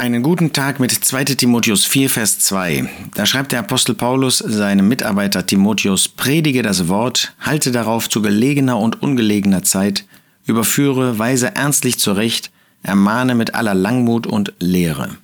Einen 0.00 0.22
guten 0.22 0.52
Tag 0.52 0.78
mit 0.78 0.92
2 0.92 1.24
Timotheus 1.24 1.84
4, 1.84 2.08
Vers 2.08 2.38
2. 2.38 2.88
Da 3.16 3.26
schreibt 3.26 3.50
der 3.50 3.58
Apostel 3.58 3.96
Paulus 3.96 4.38
seinem 4.38 4.86
Mitarbeiter 4.86 5.44
Timotheus, 5.44 6.06
predige 6.06 6.62
das 6.62 6.86
Wort, 6.86 7.34
halte 7.40 7.72
darauf 7.72 8.08
zu 8.08 8.22
gelegener 8.22 8.78
und 8.78 9.02
ungelegener 9.02 9.64
Zeit, 9.64 10.04
überführe, 10.46 11.18
weise 11.18 11.56
ernstlich 11.56 11.98
zurecht, 11.98 12.52
ermahne 12.84 13.34
mit 13.34 13.56
aller 13.56 13.74
Langmut 13.74 14.28
und 14.28 14.52
Lehre. 14.60 15.16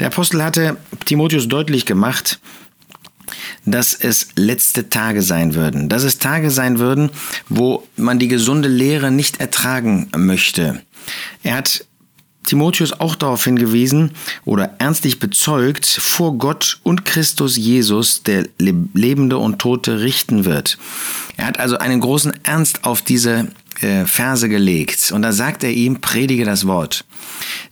Der 0.00 0.06
Apostel 0.06 0.42
hatte 0.42 0.78
Timotheus 1.04 1.46
deutlich 1.46 1.84
gemacht, 1.84 2.40
dass 3.66 3.92
es 3.92 4.28
letzte 4.36 4.88
Tage 4.88 5.20
sein 5.20 5.54
würden, 5.54 5.90
dass 5.90 6.02
es 6.02 6.16
Tage 6.16 6.50
sein 6.50 6.78
würden, 6.78 7.10
wo 7.50 7.86
man 7.96 8.18
die 8.18 8.28
gesunde 8.28 8.68
Lehre 8.68 9.10
nicht 9.10 9.38
ertragen 9.38 10.08
möchte. 10.16 10.80
Er 11.42 11.56
hat 11.56 11.84
Timotheus 12.44 12.92
auch 12.92 13.14
darauf 13.14 13.44
hingewiesen 13.44 14.12
oder 14.44 14.74
ernstlich 14.78 15.18
bezeugt, 15.18 15.86
vor 15.86 16.38
Gott 16.38 16.78
und 16.82 17.04
Christus 17.04 17.56
Jesus, 17.56 18.22
der 18.22 18.46
Lebende 18.58 19.38
und 19.38 19.58
Tote 19.58 20.00
richten 20.00 20.44
wird. 20.44 20.78
Er 21.36 21.46
hat 21.46 21.58
also 21.58 21.78
einen 21.78 22.00
großen 22.00 22.32
Ernst 22.44 22.84
auf 22.84 23.02
diese 23.02 23.48
äh, 23.80 24.04
Verse 24.04 24.48
gelegt. 24.48 25.12
Und 25.12 25.22
da 25.22 25.32
sagt 25.32 25.64
er 25.64 25.70
ihm, 25.70 26.00
predige 26.00 26.44
das 26.44 26.66
Wort. 26.66 27.04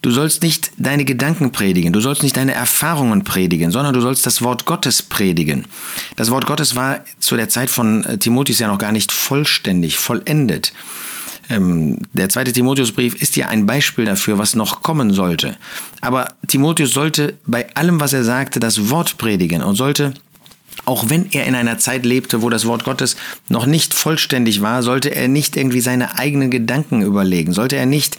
Du 0.00 0.10
sollst 0.10 0.42
nicht 0.42 0.72
deine 0.76 1.04
Gedanken 1.04 1.52
predigen, 1.52 1.92
du 1.92 2.00
sollst 2.00 2.22
nicht 2.22 2.36
deine 2.36 2.54
Erfahrungen 2.54 3.24
predigen, 3.24 3.70
sondern 3.70 3.94
du 3.94 4.00
sollst 4.00 4.26
das 4.26 4.42
Wort 4.42 4.64
Gottes 4.64 5.02
predigen. 5.02 5.66
Das 6.16 6.30
Wort 6.30 6.46
Gottes 6.46 6.74
war 6.74 7.04
zu 7.20 7.36
der 7.36 7.48
Zeit 7.48 7.70
von 7.70 8.04
äh, 8.04 8.18
Timotheus 8.18 8.58
ja 8.58 8.68
noch 8.68 8.78
gar 8.78 8.92
nicht 8.92 9.12
vollständig, 9.12 9.98
vollendet. 9.98 10.72
Ähm, 11.48 11.98
der 12.12 12.28
zweite 12.28 12.52
Timotheusbrief 12.52 13.14
ist 13.14 13.36
ja 13.36 13.48
ein 13.48 13.66
Beispiel 13.66 14.04
dafür, 14.04 14.38
was 14.38 14.54
noch 14.54 14.82
kommen 14.82 15.12
sollte. 15.12 15.56
Aber 16.00 16.28
Timotheus 16.46 16.92
sollte 16.92 17.34
bei 17.46 17.74
allem, 17.74 18.00
was 18.00 18.12
er 18.12 18.24
sagte, 18.24 18.60
das 18.60 18.90
Wort 18.90 19.18
predigen 19.18 19.62
und 19.62 19.76
sollte 19.76 20.14
auch 20.84 21.10
wenn 21.10 21.30
er 21.30 21.46
in 21.46 21.54
einer 21.54 21.78
Zeit 21.78 22.04
lebte, 22.04 22.42
wo 22.42 22.50
das 22.50 22.66
Wort 22.66 22.84
Gottes 22.84 23.16
noch 23.48 23.66
nicht 23.66 23.94
vollständig 23.94 24.62
war, 24.62 24.82
sollte 24.82 25.14
er 25.14 25.28
nicht 25.28 25.56
irgendwie 25.56 25.80
seine 25.80 26.18
eigenen 26.18 26.50
Gedanken 26.50 27.02
überlegen, 27.02 27.52
sollte 27.52 27.76
er 27.76 27.86
nicht, 27.86 28.18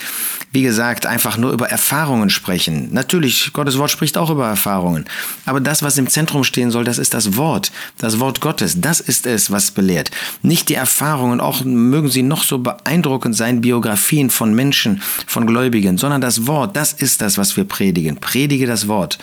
wie 0.51 0.63
gesagt, 0.63 1.05
einfach 1.05 1.37
nur 1.37 1.51
über 1.51 1.69
Erfahrungen 1.69 2.29
sprechen. 2.29 2.89
Natürlich, 2.93 3.51
Gottes 3.53 3.77
Wort 3.77 3.91
spricht 3.91 4.17
auch 4.17 4.29
über 4.29 4.47
Erfahrungen, 4.47 5.05
aber 5.45 5.59
das, 5.59 5.83
was 5.83 5.97
im 5.97 6.07
Zentrum 6.07 6.43
stehen 6.43 6.71
soll, 6.71 6.85
das 6.85 6.97
ist 6.97 7.13
das 7.13 7.35
Wort, 7.35 7.71
das 7.97 8.19
Wort 8.19 8.39
Gottes, 8.39 8.79
das 8.79 9.01
ist 9.01 9.25
es, 9.25 9.51
was 9.51 9.71
belehrt. 9.71 10.11
Nicht 10.41 10.69
die 10.69 10.75
Erfahrungen, 10.75 11.41
auch 11.41 11.63
mögen 11.65 12.09
sie 12.09 12.23
noch 12.23 12.43
so 12.43 12.59
beeindruckend 12.59 13.35
sein, 13.35 13.61
Biografien 13.61 14.29
von 14.29 14.53
Menschen, 14.53 15.01
von 15.27 15.45
Gläubigen, 15.45 15.97
sondern 15.97 16.21
das 16.21 16.47
Wort, 16.47 16.75
das 16.77 16.93
ist 16.93 17.21
das, 17.21 17.37
was 17.37 17.57
wir 17.57 17.65
predigen. 17.65 18.17
Predige 18.17 18.67
das 18.67 18.87
Wort. 18.87 19.19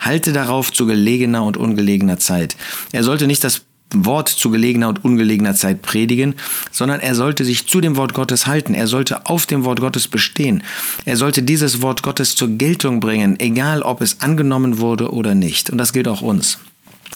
Halte 0.00 0.32
darauf 0.32 0.72
zu 0.72 0.86
gelegener 0.86 1.42
und 1.44 1.56
ungelegener 1.56 2.18
Zeit. 2.18 2.56
Er 2.92 3.04
sollte 3.04 3.26
nicht 3.26 3.44
das 3.44 3.62
Wort 3.92 4.28
zu 4.28 4.50
gelegener 4.50 4.88
und 4.88 5.04
ungelegener 5.04 5.54
Zeit 5.54 5.82
predigen, 5.82 6.34
sondern 6.70 7.00
er 7.00 7.14
sollte 7.14 7.44
sich 7.44 7.66
zu 7.66 7.80
dem 7.80 7.96
Wort 7.96 8.14
Gottes 8.14 8.46
halten. 8.46 8.74
Er 8.74 8.86
sollte 8.86 9.26
auf 9.26 9.46
dem 9.46 9.64
Wort 9.64 9.80
Gottes 9.80 10.08
bestehen. 10.08 10.62
Er 11.04 11.16
sollte 11.16 11.42
dieses 11.42 11.82
Wort 11.82 12.02
Gottes 12.02 12.34
zur 12.34 12.48
Geltung 12.48 13.00
bringen, 13.00 13.38
egal 13.38 13.82
ob 13.82 14.00
es 14.00 14.20
angenommen 14.20 14.78
wurde 14.78 15.12
oder 15.12 15.34
nicht. 15.34 15.70
Und 15.70 15.78
das 15.78 15.92
gilt 15.92 16.08
auch 16.08 16.22
uns 16.22 16.58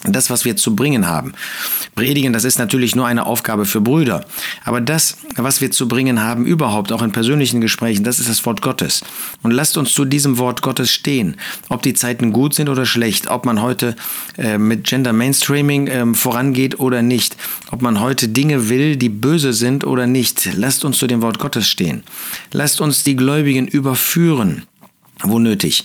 das, 0.05 0.31
was 0.31 0.45
wir 0.45 0.57
zu 0.57 0.77
bringen 0.77 1.09
haben. 1.09 1.33
Predigen, 1.95 2.33
das 2.33 2.45
ist 2.45 2.59
natürlich 2.59 2.95
nur 2.95 3.07
eine 3.07 3.27
Aufgabe 3.27 3.65
für 3.65 3.81
Brüder. 3.81 4.25
Aber 4.65 4.81
das, 4.81 5.17
was 5.37 5.61
wir 5.61 5.71
zu 5.71 5.89
bringen 5.89 6.23
haben, 6.23 6.47
überhaupt, 6.47 6.93
auch 6.93 7.03
in 7.03 7.11
persönlichen 7.11 7.61
Gesprächen, 7.61 8.05
das 8.05 8.21
ist 8.21 8.29
das 8.29 8.45
Wort 8.47 8.63
Gottes. 8.63 9.03
Und 9.43 9.51
lasst 9.51 9.77
uns 9.77 9.93
zu 9.93 10.05
diesem 10.05 10.39
Wort 10.39 10.63
Gottes 10.63 10.93
stehen. 10.93 11.37
Ob 11.69 11.83
die 11.83 11.95
Zeiten 11.95 12.33
gut 12.33 12.55
sind 12.55 12.69
oder 12.69 12.87
schlecht, 12.87 13.29
ob 13.29 13.45
man 13.45 13.61
heute 13.61 13.97
äh, 14.37 14.59
mit 14.59 14.85
Gender 14.85 15.13
Mainstreaming 15.13 15.87
äh, 15.89 16.15
vorangeht 16.15 16.79
oder 16.79 17.03
nicht, 17.03 17.37
ob 17.73 17.83
man 17.83 18.01
heute 18.01 18.29
Dinge 18.29 18.69
will, 18.69 18.97
die 18.97 19.09
böse 19.09 19.53
sind 19.53 19.85
oder 19.85 20.07
nicht. 20.07 20.49
Lasst 20.55 20.85
uns 20.85 20.99
zu 20.99 21.09
dem 21.09 21.23
Wort 21.23 21.41
Gottes 21.41 21.69
stehen. 21.69 22.05
Lasst 22.53 22.81
uns 22.81 23.03
die 23.03 23.17
Gläubigen 23.17 23.67
überführen 23.67 24.68
wo 25.23 25.39
nötig 25.39 25.85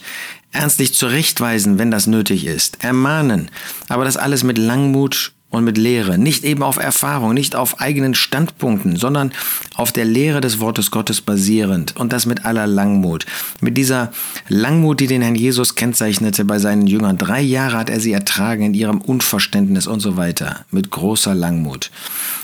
ernstlich 0.53 0.93
zurechtweisen, 0.93 1.79
wenn 1.79 1.91
das 1.91 2.07
nötig 2.07 2.45
ist, 2.45 2.83
ermahnen, 2.83 3.49
aber 3.89 4.05
das 4.05 4.17
alles 4.17 4.43
mit 4.43 4.57
Langmut 4.57 5.33
und 5.49 5.63
mit 5.63 5.77
Lehre, 5.77 6.17
nicht 6.17 6.43
eben 6.45 6.63
auf 6.63 6.77
Erfahrung, 6.77 7.35
nicht 7.35 7.55
auf 7.55 7.79
eigenen 7.79 8.15
Standpunkten, 8.15 8.95
sondern 8.95 9.31
auf 9.75 9.91
der 9.91 10.05
Lehre 10.05 10.41
des 10.41 10.59
Wortes 10.59 10.89
Gottes 10.89 11.21
basierend 11.21 11.95
und 11.95 12.11
das 12.11 12.25
mit 12.25 12.43
aller 12.43 12.65
Langmut. 12.65 13.27
Mit 13.61 13.77
dieser 13.77 14.11
Langmut, 14.47 14.99
die 14.99 15.05
den 15.05 15.21
Herrn 15.21 15.35
Jesus 15.35 15.75
kennzeichnete 15.75 16.43
bei 16.43 16.57
seinen 16.57 16.87
Jüngern. 16.87 17.19
Drei 17.19 17.41
Jahre 17.41 17.77
hat 17.77 17.91
er 17.91 17.99
sie 17.99 18.13
ertragen 18.13 18.63
in 18.63 18.73
ihrem 18.73 18.99
Unverständnis 18.99 19.85
und 19.85 19.99
so 19.99 20.17
weiter, 20.17 20.65
mit 20.71 20.89
großer 20.89 21.35
Langmut. 21.35 21.91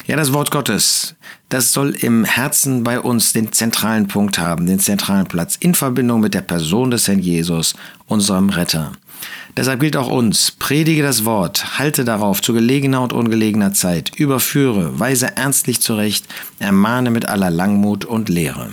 Ja, 0.05 0.15
das 0.15 0.31
Wort 0.31 0.51
Gottes, 0.51 1.15
das 1.49 1.73
soll 1.73 1.91
im 1.91 2.23
Herzen 2.23 2.83
bei 2.83 2.99
uns 2.99 3.33
den 3.33 3.51
zentralen 3.51 4.07
Punkt 4.07 4.37
haben, 4.37 4.67
den 4.67 4.79
zentralen 4.79 5.25
Platz 5.25 5.57
in 5.59 5.73
Verbindung 5.73 6.21
mit 6.21 6.33
der 6.33 6.41
Person 6.41 6.91
des 6.91 7.07
Herrn 7.07 7.19
Jesus, 7.19 7.75
unserem 8.07 8.49
Retter. 8.49 8.91
Deshalb 9.57 9.81
gilt 9.81 9.97
auch 9.97 10.09
uns, 10.09 10.51
predige 10.51 11.03
das 11.03 11.25
Wort, 11.25 11.79
halte 11.79 12.05
darauf 12.05 12.41
zu 12.41 12.53
gelegener 12.53 13.01
und 13.01 13.13
ungelegener 13.13 13.73
Zeit, 13.73 14.15
überführe, 14.15 14.99
weise 14.99 15.35
ernstlich 15.35 15.81
zurecht, 15.81 16.25
ermahne 16.59 17.11
mit 17.11 17.27
aller 17.27 17.49
Langmut 17.49 18.05
und 18.05 18.29
Lehre. 18.29 18.69